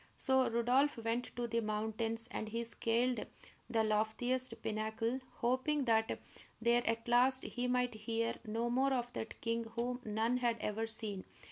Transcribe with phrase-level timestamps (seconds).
[0.17, 3.23] So Rodolph went to the mountains, and he scaled
[3.69, 6.19] the loftiest pinnacle, hoping that
[6.59, 10.87] there at last he might hear no more of that king whom none had ever
[10.87, 11.23] seen.